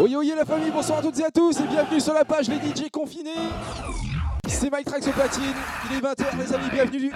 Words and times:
Oye 0.00 0.16
oye 0.16 0.32
la 0.34 0.46
famille, 0.46 0.70
bonsoir 0.70 1.00
à 1.00 1.02
toutes 1.02 1.18
et 1.18 1.24
à 1.24 1.30
tous 1.30 1.60
et 1.60 1.64
bienvenue 1.64 2.00
sur 2.00 2.14
la 2.14 2.24
page 2.24 2.48
Les 2.48 2.56
DJ 2.56 2.88
Confinés. 2.90 3.34
C'est 4.48 4.70
Mike 4.70 4.86
Trax 4.86 5.06
au 5.06 5.10
platine, 5.10 5.42
il 5.90 5.98
est 5.98 6.00
20h 6.00 6.38
les 6.38 6.54
amis, 6.54 6.70
bienvenue. 6.72 7.12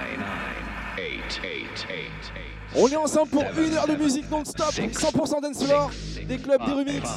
On 2.77 2.87
est 2.89 2.97
ensemble 2.97 3.31
pour 3.31 3.43
une 3.57 3.73
heure 3.73 3.87
de 3.87 3.95
musique 3.95 4.31
non-stop, 4.31 4.71
100% 4.71 5.41
dance 5.41 5.65
floor, 5.65 5.91
des 6.29 6.37
clubs, 6.37 6.63
des 6.67 6.73
remix. 6.73 7.09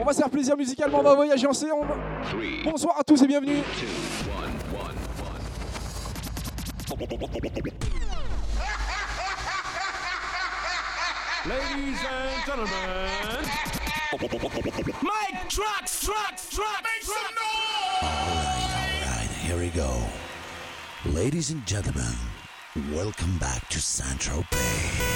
On 0.00 0.04
va 0.04 0.14
se 0.14 0.18
faire 0.18 0.30
plaisir 0.30 0.56
musicalement, 0.56 1.00
on 1.00 1.02
va 1.02 1.14
voyager 1.14 1.46
ensemble. 1.46 1.88
Bonsoir 2.64 2.98
à 2.98 3.04
tous 3.04 3.22
et 3.22 3.26
bienvenue. 3.26 3.62
Ladies 11.46 11.98
and 12.02 12.44
gentlemen, 12.44 13.85
Mike 14.18 15.48
Trucks, 15.50 16.04
Trucks, 16.04 16.48
Trucks, 16.48 16.82
make 16.82 17.02
some 17.02 17.34
noise! 17.34 18.02
Alright, 18.02 19.06
alright, 19.06 19.30
here 19.42 19.58
we 19.58 19.68
go. 19.68 20.00
Ladies 21.04 21.50
and 21.50 21.66
gentlemen, 21.66 22.14
welcome 22.94 23.36
back 23.36 23.68
to 23.68 23.78
Central 23.78 24.42
Bay. 24.50 25.15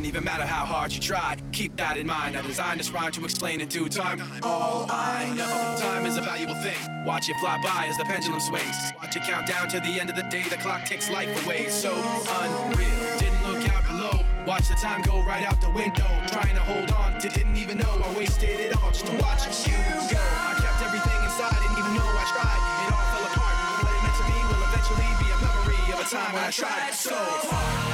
Doesn't 0.00 0.16
even 0.16 0.24
matter 0.24 0.46
how 0.46 0.64
hard 0.64 0.90
you 0.92 0.98
try. 0.98 1.36
Keep 1.52 1.76
that 1.76 1.98
in 1.98 2.06
mind. 2.06 2.34
I 2.34 2.40
designed 2.40 2.80
this 2.80 2.90
rhyme 2.90 3.12
to 3.12 3.24
explain 3.24 3.60
in 3.60 3.68
due 3.68 3.86
time. 3.86 4.22
All 4.42 4.86
I 4.88 5.28
know, 5.36 5.76
time 5.76 6.06
is 6.06 6.16
a 6.16 6.22
valuable 6.22 6.54
thing. 6.54 7.04
Watch 7.04 7.28
it 7.28 7.36
fly 7.36 7.60
by 7.62 7.84
as 7.84 7.98
the 7.98 8.04
pendulum 8.04 8.40
swings. 8.40 8.76
Watch 8.96 9.16
it 9.16 9.24
count 9.24 9.46
down 9.46 9.68
to 9.68 9.78
the 9.80 10.00
end 10.00 10.08
of 10.08 10.16
the 10.16 10.24
day. 10.32 10.44
The 10.48 10.56
clock 10.56 10.86
ticks 10.86 11.10
life 11.10 11.28
away. 11.44 11.68
So 11.68 11.92
unreal. 11.92 12.88
Didn't 13.20 13.44
look 13.44 13.60
out 13.68 13.84
below. 13.84 14.24
Watch 14.46 14.68
the 14.68 14.78
time 14.80 15.02
go 15.02 15.20
right 15.20 15.44
out 15.44 15.60
the 15.60 15.68
window. 15.68 16.08
Trying 16.32 16.56
to 16.56 16.64
hold 16.64 16.90
on 16.92 17.20
to 17.20 17.28
didn't 17.28 17.58
even 17.58 17.76
know 17.76 17.92
I 18.00 18.08
wasted 18.16 18.56
it 18.56 18.72
all 18.80 18.88
just 18.88 19.04
to 19.04 19.12
watch 19.20 19.44
you 19.68 19.76
go. 20.08 20.16
I 20.16 20.56
kept 20.64 20.80
everything 20.80 21.20
inside, 21.28 21.60
didn't 21.60 21.76
even 21.76 21.92
know 21.92 22.08
I 22.08 22.24
tried. 22.24 22.60
It 22.88 22.92
all 22.96 23.06
fell 23.12 23.26
apart. 23.36 23.56
What 23.84 23.92
it 23.92 24.00
meant 24.00 24.16
to 24.16 24.24
me 24.32 24.38
will 24.48 24.64
eventually 24.64 25.10
be 25.20 25.28
a 25.28 25.38
memory 25.44 25.84
of 25.92 26.00
a 26.00 26.08
time 26.08 26.32
when 26.32 26.44
I 26.48 26.50
tried 26.50 26.94
so 26.96 27.20
hard 27.20 27.89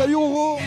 Salut 0.00 0.59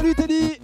Salut 0.00 0.16
Teddy 0.16 0.59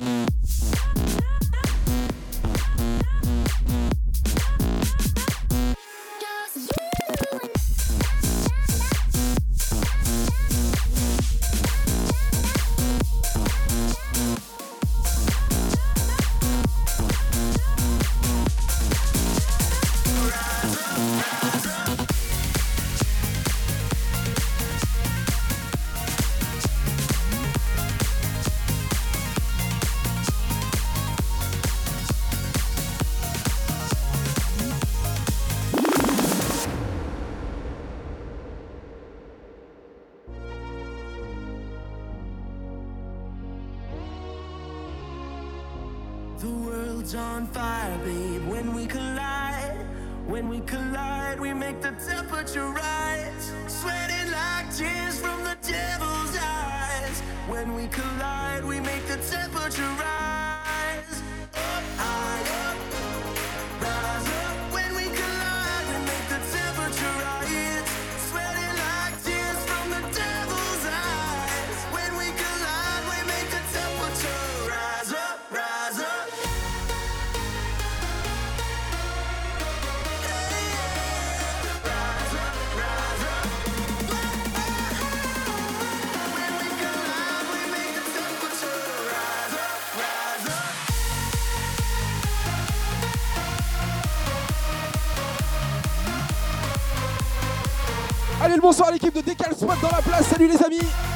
de 99.16 99.22
Décal 99.22 99.56
Swap 99.56 99.80
dans 99.80 99.88
la 99.88 100.02
place. 100.02 100.26
Salut 100.26 100.46
les 100.46 100.62
amis. 100.62 101.15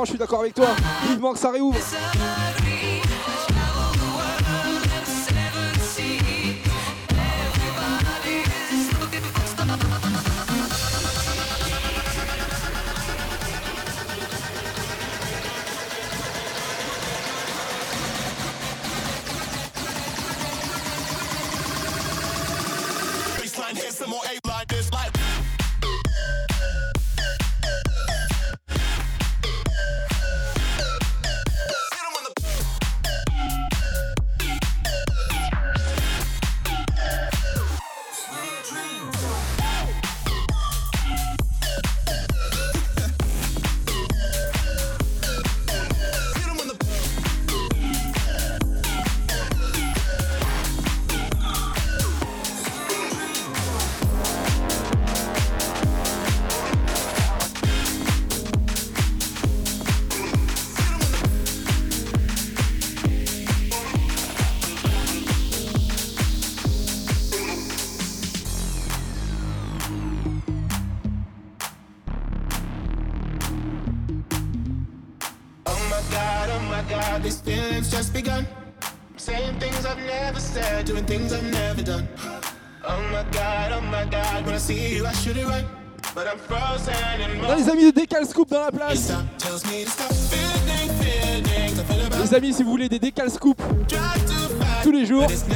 je 0.00 0.10
suis 0.10 0.18
d'accord 0.18 0.40
avec 0.40 0.54
toi. 0.54 0.68
Vivement 1.08 1.32
que 1.32 1.38
ça 1.38 1.50
réouvre. 1.50 1.78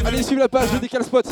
Allez 0.04 0.23
suivre 0.23 0.40
la 0.40 0.49
page 0.49 0.73
de 0.73 0.78
Décal 0.78 1.04
Spot. 1.04 1.26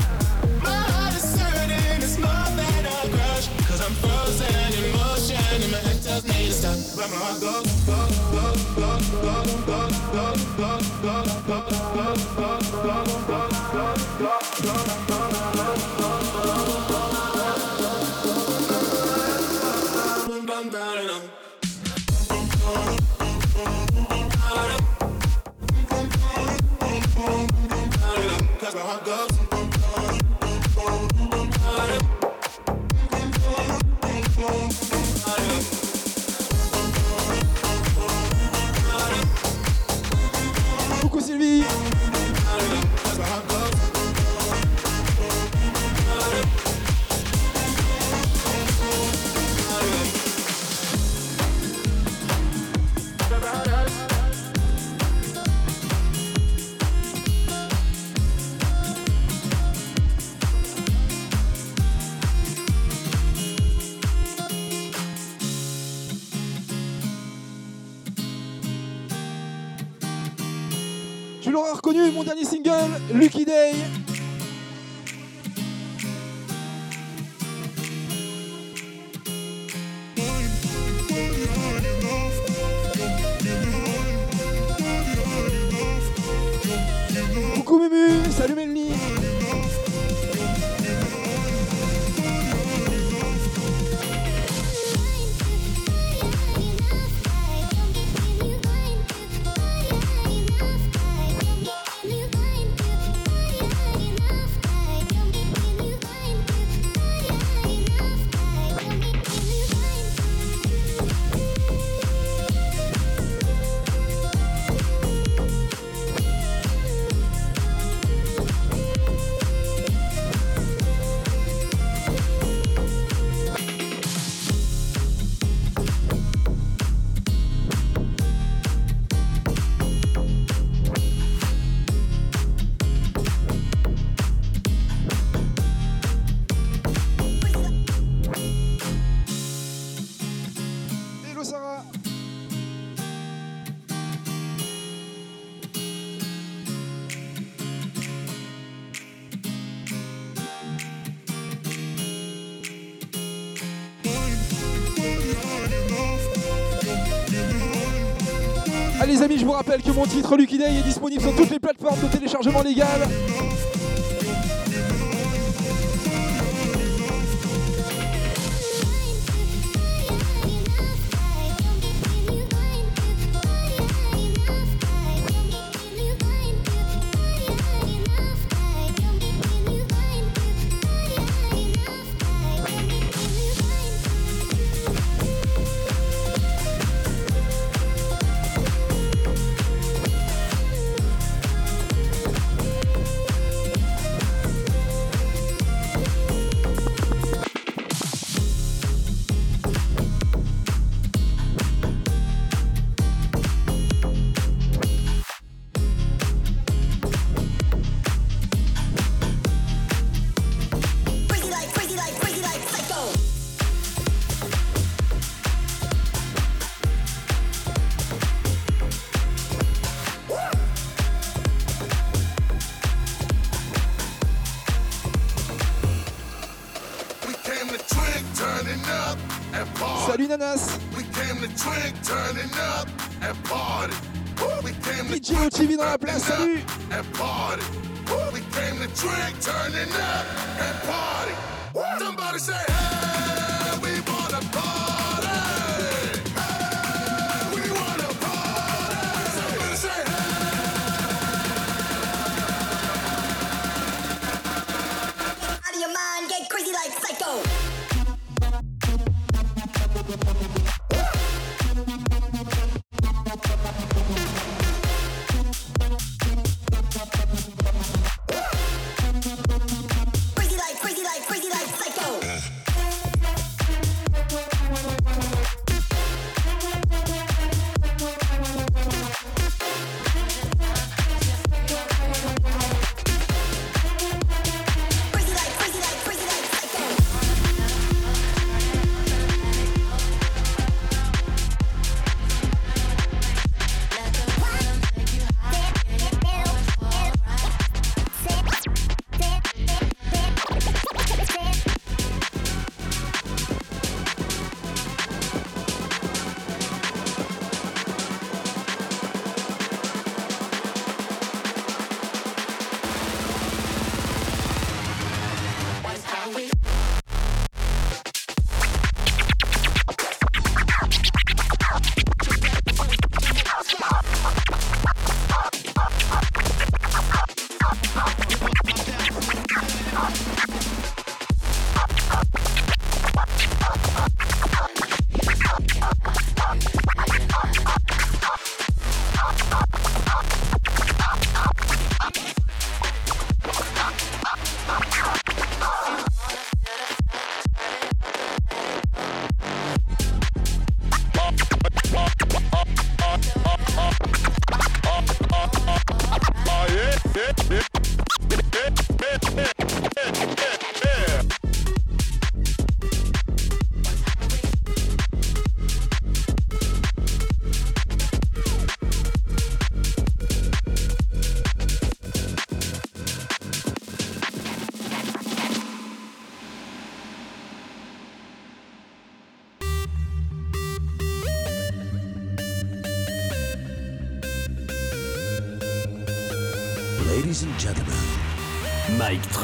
Allez 159.01 159.13
les 159.13 159.23
amis, 159.23 159.39
je 159.39 159.45
vous 159.45 159.53
rappelle 159.53 159.83
que 159.83 159.91
mon 159.91 160.07
titre 160.07 160.37
Lucky 160.37 160.57
Day 160.57 160.79
est 160.79 160.83
disponible 160.83 161.21
sur 161.21 161.35
toutes 161.37 161.51
les 161.51 161.59
plateformes 161.59 162.01
de 162.01 162.07
téléchargement 162.07 162.63
légal. 162.63 163.01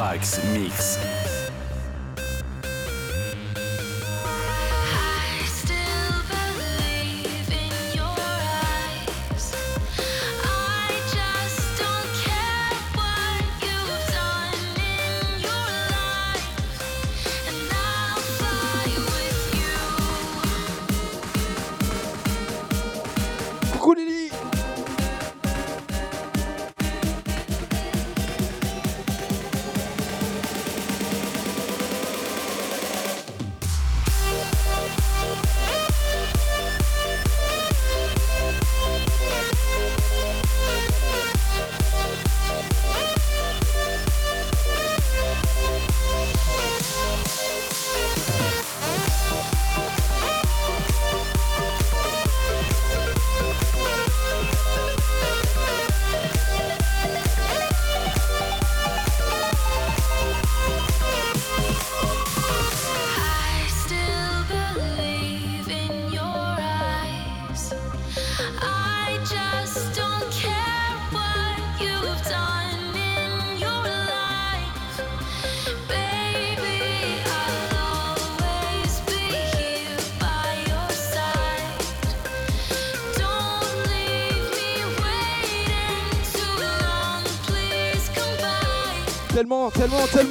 Trax 0.00 0.42
Mix. 0.54 1.09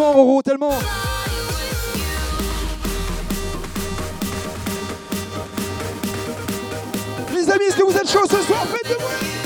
Tellement, 0.10 0.14
Roro, 0.14 0.42
tellement. 0.42 0.72
Les 7.34 7.50
amis, 7.50 7.66
est-ce 7.66 7.78
que 7.78 7.84
vous 7.84 7.98
êtes 7.98 8.10
chauds 8.10 8.28
ce 8.30 8.42
soir? 8.42 8.66
Faites 8.68 8.90
de 8.90 8.96
bruit 8.96 9.39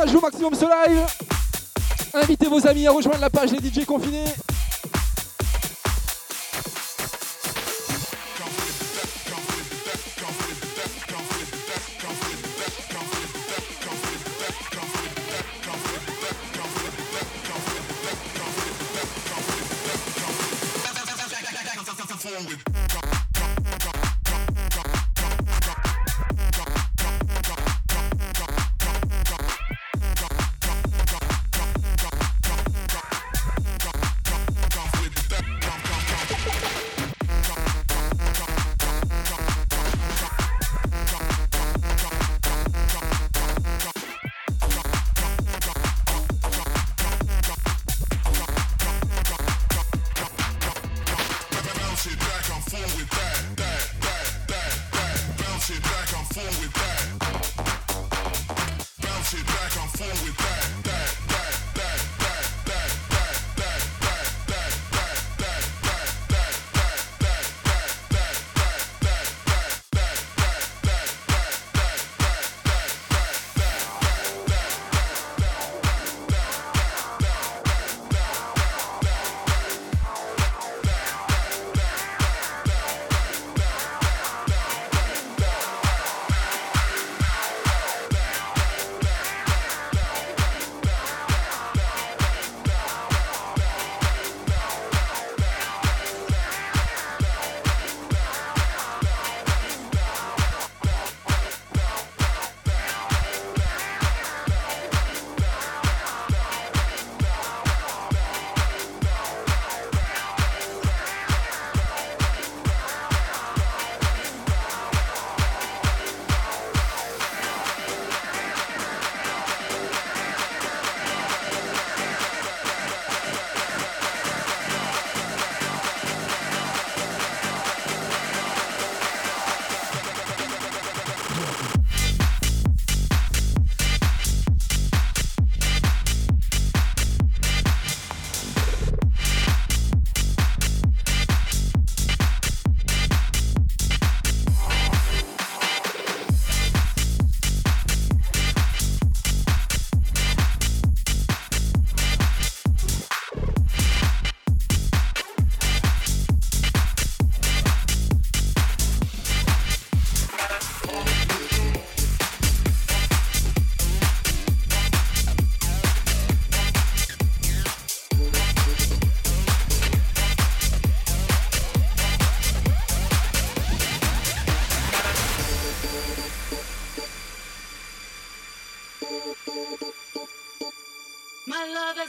partager 0.00 0.16
au 0.16 0.20
maximum 0.22 0.54
ce 0.54 0.64
live. 0.64 1.06
Invitez 2.14 2.46
vos 2.46 2.66
amis 2.66 2.86
à 2.86 2.90
rejoindre 2.90 3.20
la 3.20 3.28
page 3.28 3.50
des 3.50 3.58
DJ 3.58 3.84
confinés. 3.84 4.24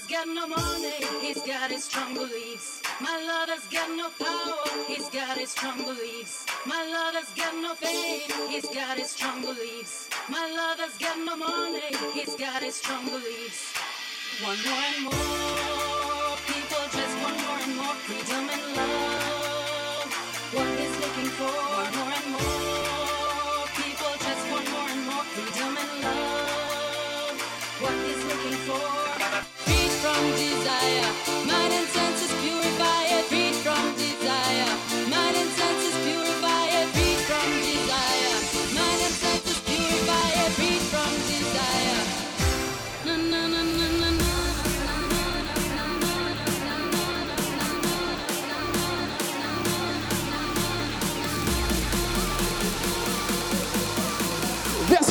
Lover's 0.01 0.07
got 0.07 0.27
no 0.27 0.47
money, 0.47 1.05
he's 1.21 1.41
got 1.41 1.71
his 1.71 1.83
strong 1.83 2.13
beliefs. 2.13 2.81
My 2.99 3.17
lover's 3.27 3.67
got 3.67 3.89
no 3.95 4.09
power, 4.19 4.85
he's 4.87 5.09
got 5.09 5.37
his 5.37 5.51
strong 5.51 5.77
beliefs. 5.83 6.45
My 6.65 6.83
lover's 6.85 7.29
got 7.33 7.53
no 7.55 7.75
fame, 7.75 8.49
he's 8.49 8.67
got 8.69 8.97
his 8.97 9.11
strong 9.11 9.41
beliefs. 9.41 10.09
My 10.29 10.49
lover's 10.49 10.97
got 10.97 11.17
no 11.19 11.35
money, 11.35 11.95
he's 12.13 12.35
got 12.35 12.63
his 12.63 12.75
strong 12.75 13.05
beliefs. 13.05 13.73
One 14.43 14.57
more 14.65 14.83
and 14.95 15.03
more 15.03 15.60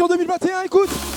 2021, 0.08 0.62
écoute 0.62 1.09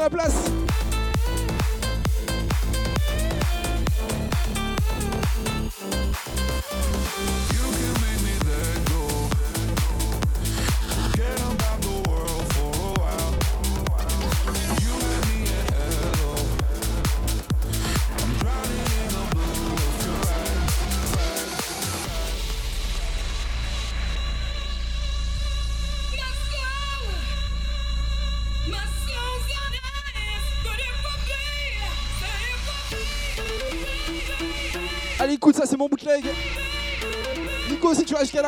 la 0.00 0.08
place. 0.08 0.59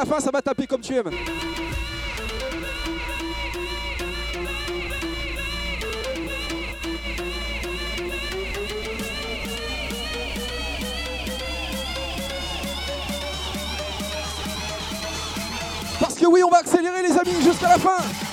la 0.05 0.15
fin, 0.15 0.21
ça 0.21 0.31
va 0.33 0.43
taper 0.43 0.67
comme 0.67 0.81
tu 0.81 0.97
aimes. 0.97 1.11
Parce 16.01 16.15
que 16.15 16.27
oui, 16.27 16.43
on 16.43 16.51
va 16.51 16.59
accélérer 16.59 17.03
les 17.03 17.13
amis 17.13 17.43
jusqu'à 17.45 17.69
la 17.69 17.79
fin. 17.79 18.32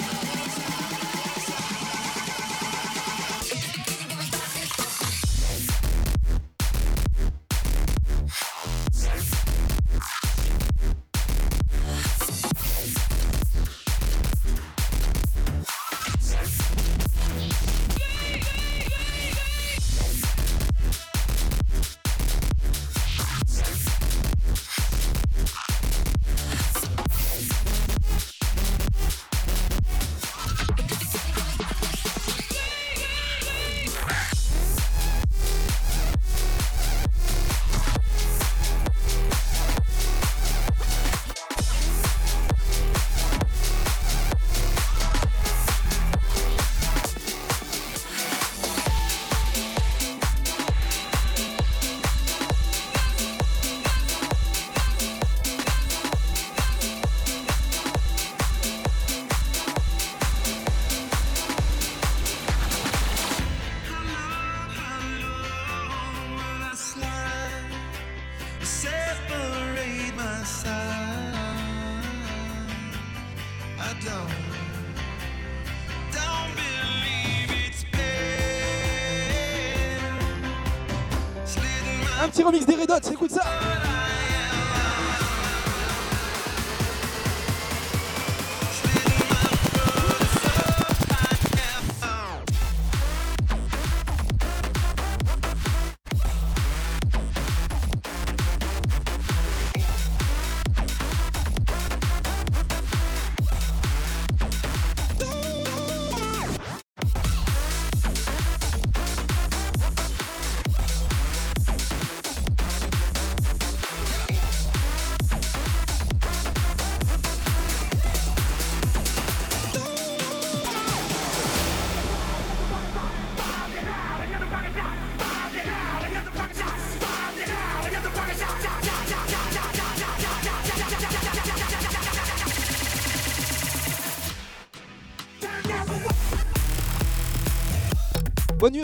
Bonne 138.72 138.84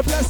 God 0.00 0.06
bless 0.06 0.29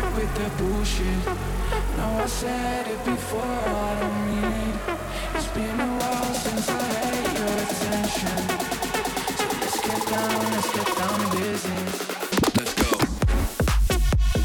bored 0.00 0.14
with 0.14 0.34
the 0.34 0.62
bullshit. 0.62 1.26
No, 1.96 2.06
I 2.22 2.26
said 2.26 2.86
it 2.86 3.04
before, 3.04 3.42
I 3.42 4.00
don't 4.00 4.26
need. 4.40 4.74
It's 5.34 5.48
been 5.48 5.80
a 5.80 5.86
while 5.98 6.34
since 6.34 6.68
I 6.68 6.82
had 6.82 7.38
your 7.38 7.54
attention. 7.64 8.38
So 9.38 9.44
let's 9.60 9.80
get 9.86 10.02
down, 10.08 10.52
let's 10.52 10.72
get 10.72 10.88
down 10.96 11.16
to 11.20 11.28
business. 11.36 11.94
Let's 12.56 12.74
go. 12.74 12.90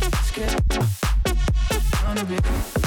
Let's 0.01 0.31
get 0.31 0.67
down 2.01 2.15
to 2.15 2.25
business. 2.25 2.78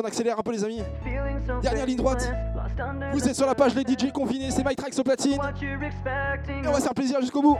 on 0.00 0.04
accélère 0.04 0.38
un 0.38 0.42
peu 0.42 0.52
les 0.52 0.64
amis. 0.64 0.82
Dernière 1.62 1.86
ligne 1.86 1.96
droite. 1.96 2.30
Vous 3.12 3.28
êtes 3.28 3.34
sur 3.34 3.46
la 3.46 3.54
page 3.54 3.74
les 3.74 3.82
DJ 3.82 4.12
confinés, 4.12 4.50
c'est 4.50 4.66
My 4.66 4.74
Tracks 4.74 4.98
au 4.98 5.02
platine. 5.02 5.34
Et 5.34 6.68
on 6.68 6.72
va 6.72 6.78
se 6.78 6.84
faire 6.84 6.94
plaisir 6.94 7.20
jusqu'au 7.20 7.42
bout. 7.42 7.58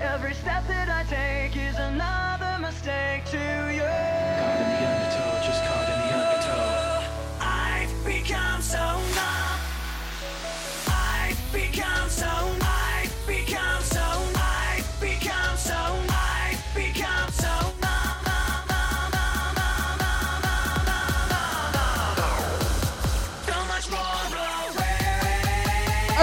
Every 0.00 0.34
step 0.34 0.64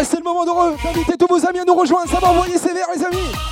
Ah, 0.01 0.03
c'est 0.05 0.15
le 0.15 0.23
moment 0.23 0.45
d'heureux 0.45 0.77
d'inviter 0.81 1.17
tous 1.17 1.27
vos 1.27 1.45
amis 1.45 1.59
à 1.59 1.65
nous 1.65 1.75
rejoindre. 1.75 2.09
Ça 2.09 2.19
va 2.19 2.29
envoyer 2.29 2.57
sévère, 2.57 2.87
les 2.95 3.03
amis. 3.03 3.48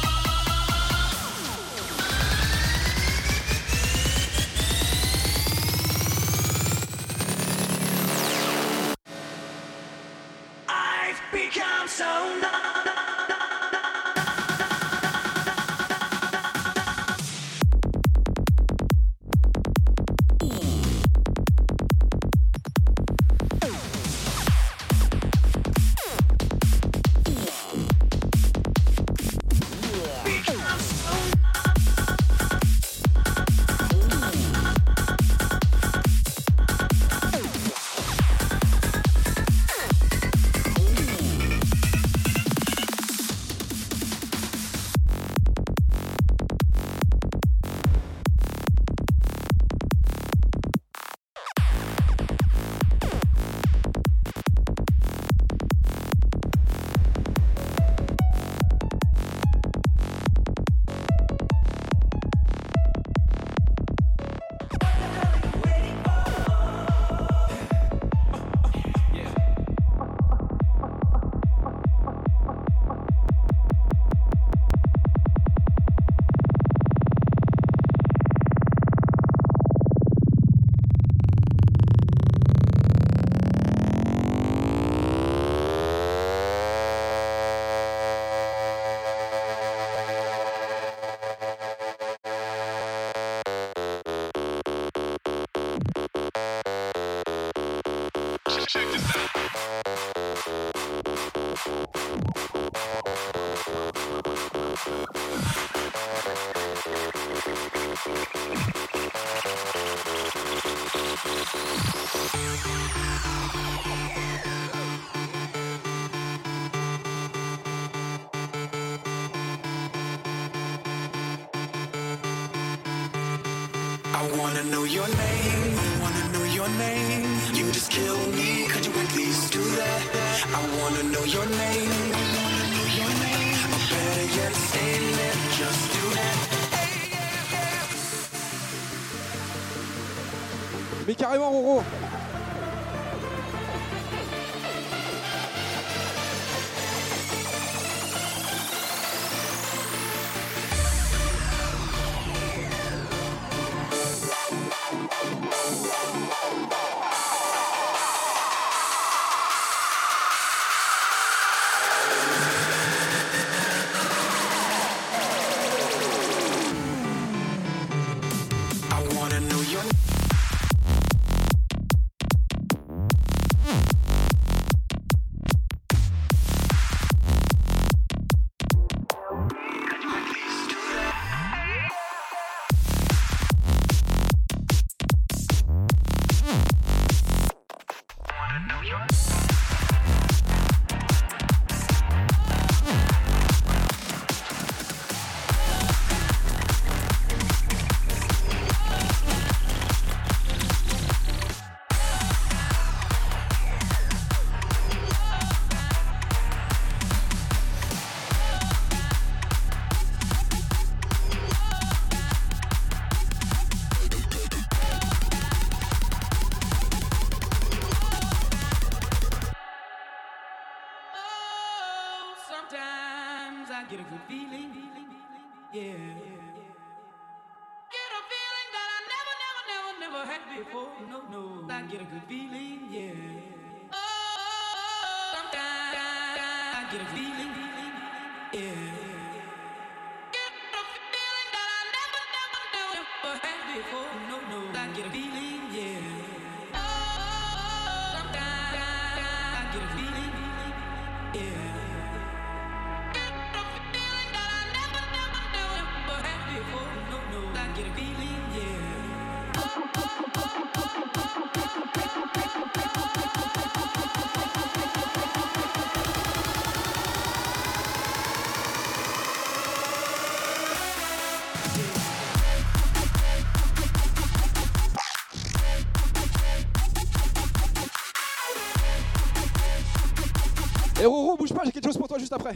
juste 282.17 282.33
après. 282.33 282.53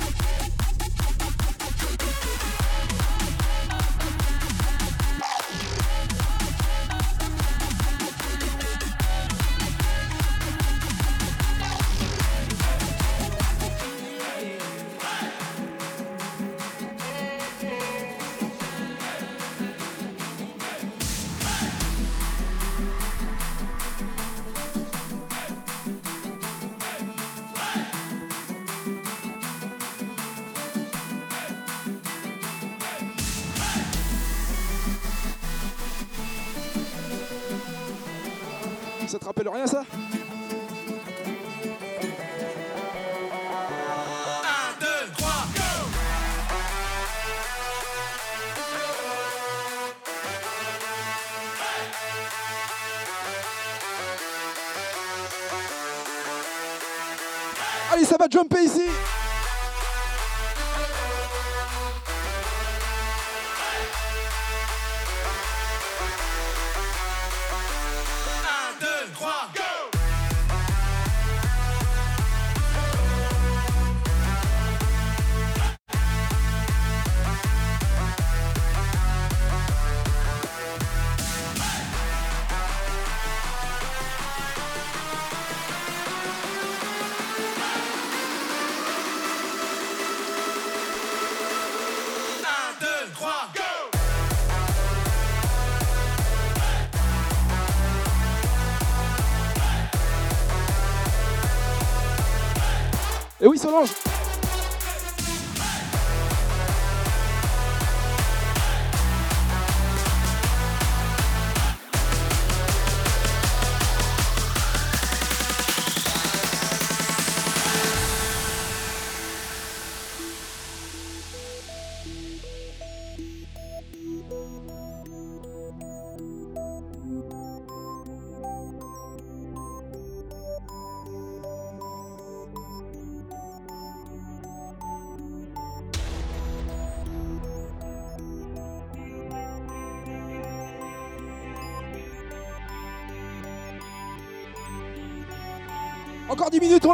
Et 103.42 103.48
oui, 103.48 103.58
Solange. 103.58 104.11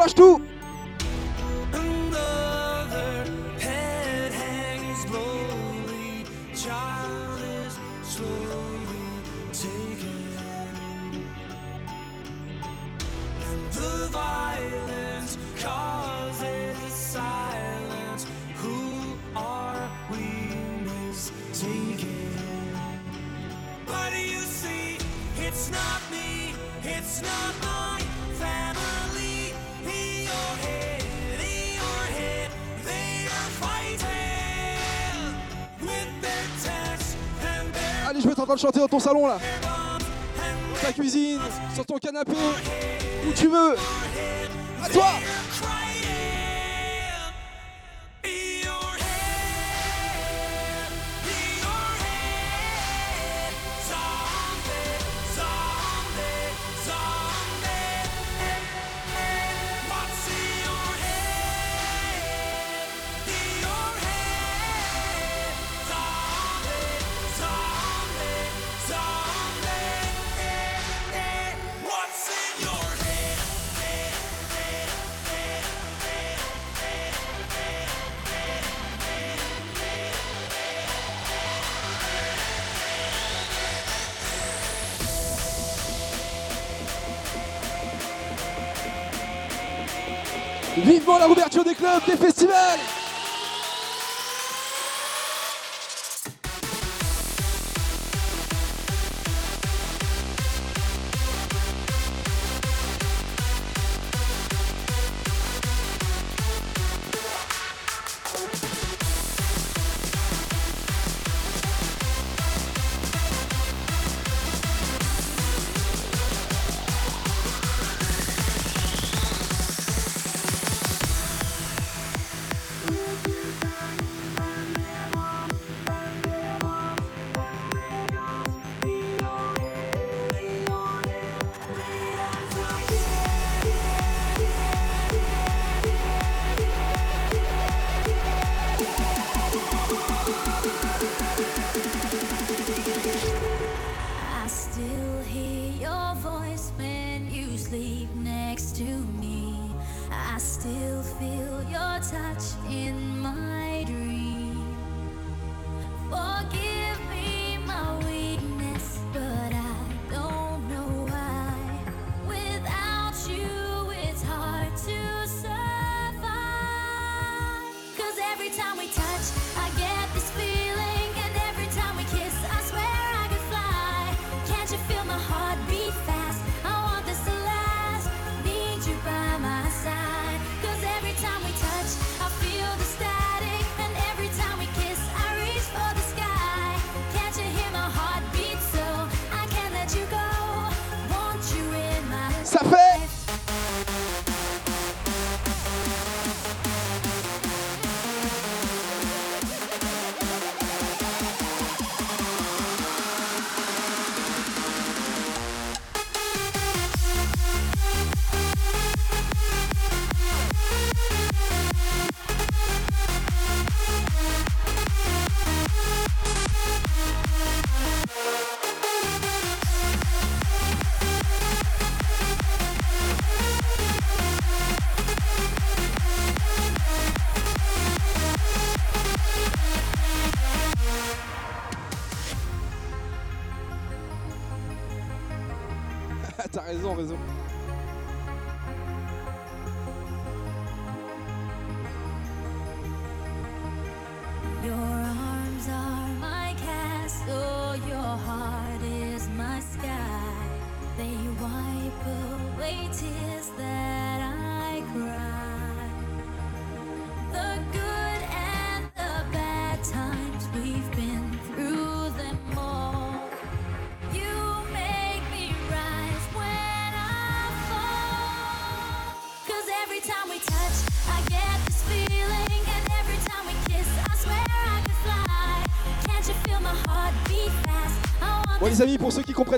change 0.08 0.16
tout. 0.16 0.47
salon 39.00 39.28
là, 39.28 39.38
ta 40.82 40.92
cuisine, 40.94 41.40
sur 41.74 41.86
ton 41.86 41.98
canapé, 41.98 42.32
où 43.28 43.32
tu 43.34 43.48
veux. 43.48 43.76
À 44.84 44.90
toi 44.90 45.12
Vivement 90.88 91.18
la 91.18 91.26
rouverture 91.26 91.66
des 91.66 91.76
clubs, 91.76 92.06
des 92.08 92.16
festivals. 92.16 92.80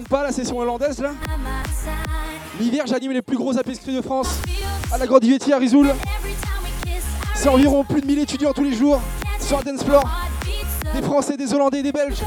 pas 0.07 0.23
la 0.23 0.31
session 0.31 0.57
hollandaise 0.57 0.99
là 0.99 1.11
L'hiver, 2.59 2.85
j'anime 2.87 3.13
les 3.13 3.21
plus 3.21 3.37
gros 3.37 3.57
apécris 3.57 3.95
de 3.95 4.01
France 4.01 4.39
à 4.91 4.97
la 4.97 5.07
Grande 5.07 5.23
Yeti 5.23 5.53
à 5.53 5.57
Rizoul. 5.57 5.93
C'est 7.35 7.47
environ 7.47 7.85
plus 7.85 8.01
de 8.01 8.07
1000 8.07 8.19
étudiants 8.19 8.51
tous 8.53 8.63
les 8.63 8.73
jours 8.73 9.01
sur 9.39 9.63
dance 9.63 9.83
floor. 9.83 10.03
Des 10.93 11.01
Français, 11.01 11.37
des 11.37 11.53
Hollandais, 11.53 11.81
des 11.81 11.91
Belges. 11.91 12.21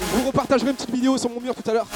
Je 0.00 0.16
vous 0.16 0.26
repartagerai 0.26 0.70
une 0.70 0.76
petite 0.76 0.90
vidéo 0.90 1.18
sur 1.18 1.28
mon 1.30 1.40
mur 1.40 1.54
tout 1.54 1.70
à 1.70 1.74
l'heure. 1.74 1.86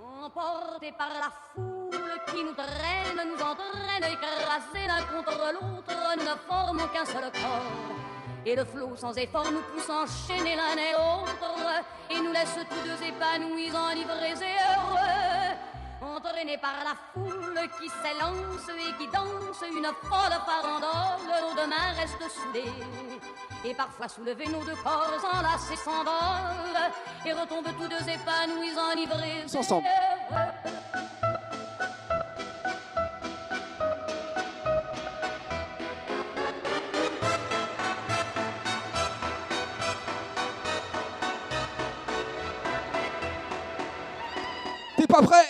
Emportés 0.00 0.92
par 0.98 1.08
la 1.08 1.30
foule 1.54 2.20
qui 2.26 2.44
nous 2.44 2.52
traîne, 2.54 3.28
nous 3.28 3.42
entraîne, 3.42 4.04
écrasés 4.04 4.86
l'un 4.86 5.02
contre 5.04 5.38
l'autre, 5.52 5.96
nous 6.16 6.24
ne 6.24 6.36
formons 6.48 6.88
qu'un 6.88 7.04
seul 7.04 7.30
corps. 7.32 7.96
Et 8.44 8.54
le 8.54 8.64
flot 8.64 8.96
sans 8.96 9.16
effort 9.16 9.50
nous 9.50 9.62
pousse 9.62 9.90
enchaîner 9.90 10.56
l'un 10.56 10.76
et 10.76 10.92
l'autre, 10.92 11.84
et 12.10 12.20
nous 12.20 12.32
laisse 12.32 12.58
tous 12.68 12.82
deux 12.84 13.06
épanouis, 13.06 13.70
enivrés 13.70 14.34
et 14.40 14.56
heureux. 14.68 15.56
Entraînés 16.02 16.58
par 16.58 16.84
la 16.84 16.94
foule 17.12 17.35
qui 17.68 17.88
s'élance 17.88 18.68
et 18.68 18.92
qui 18.98 19.08
danse 19.08 19.62
une 19.68 19.86
folle 20.02 20.36
farandole, 20.46 21.26
nos 21.42 21.54
deux 21.54 21.68
mains 21.68 21.92
restent 21.96 22.30
soudées. 22.30 22.72
Et 23.64 23.74
parfois 23.74 24.08
soulevés, 24.08 24.46
nos 24.46 24.64
deux 24.64 24.76
corps 24.76 25.10
enlacés 25.32 25.76
s'envolent 25.76 26.90
et 27.24 27.32
retombent 27.32 27.74
tous 27.76 27.88
deux 27.88 28.08
épanouis, 28.08 28.72
enivrés. 28.92 29.44
Ensemble. 29.56 29.86
T'es 44.96 45.06
pas 45.06 45.22
prêt? 45.22 45.45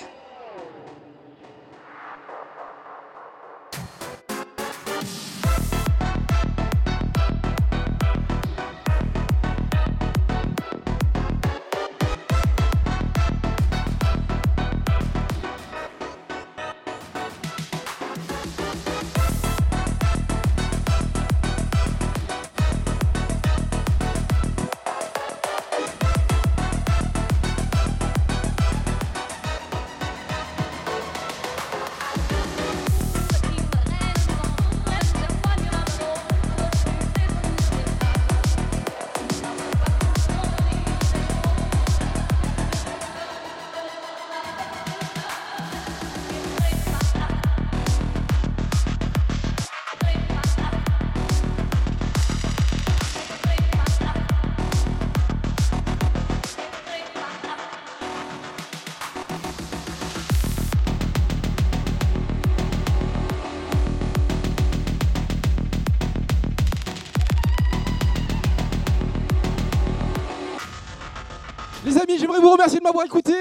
Vous 72.40 72.50
remercier 72.50 72.78
de 72.78 72.84
m'avoir 72.84 73.06
écouté. 73.06 73.32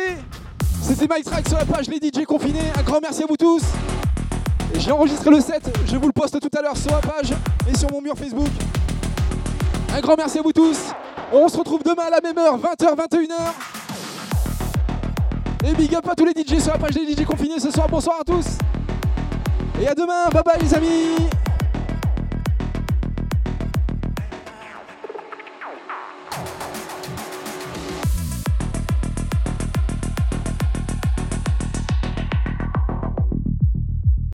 C'était 0.81 1.07
Mike 1.07 1.25
Track 1.25 1.47
sur 1.49 1.57
la 1.57 1.65
page 1.65 1.87
Les 1.89 1.97
DJ 1.97 2.23
Confinés. 2.25 2.71
Un 2.79 2.81
grand 2.81 2.99
merci 3.01 3.23
à 3.23 3.25
vous 3.27 3.35
tous. 3.35 3.61
J'ai 4.77 4.91
enregistré 4.91 5.29
le 5.29 5.41
set, 5.41 5.69
je 5.85 5.97
vous 5.97 6.07
le 6.07 6.13
poste 6.13 6.39
tout 6.39 6.57
à 6.57 6.61
l'heure 6.61 6.77
sur 6.77 6.91
la 6.91 6.99
page 6.99 7.33
et 7.69 7.77
sur 7.77 7.91
mon 7.91 8.01
mur 8.01 8.15
Facebook. 8.17 8.47
Un 9.93 9.99
grand 9.99 10.15
merci 10.15 10.39
à 10.39 10.41
vous 10.41 10.53
tous. 10.53 10.77
On 11.33 11.47
se 11.47 11.57
retrouve 11.57 11.83
demain 11.83 12.03
à 12.07 12.09
la 12.09 12.21
même 12.21 12.37
heure, 12.37 12.57
20h, 12.57 12.95
21h. 12.95 13.31
Et 15.69 15.73
big 15.73 15.95
up 15.95 16.07
à 16.09 16.15
tous 16.15 16.25
les 16.25 16.31
DJ 16.31 16.61
sur 16.61 16.71
la 16.71 16.77
page 16.77 16.93
des 16.93 17.13
DJ 17.13 17.25
Confinés 17.25 17.59
ce 17.59 17.71
soir. 17.71 17.87
Bonsoir 17.89 18.21
à 18.21 18.23
tous. 18.23 18.45
Et 19.81 19.87
à 19.87 19.93
demain. 19.93 20.29
Bye 20.31 20.43
bye 20.43 20.61
les 20.61 20.73
amis. 20.73 21.29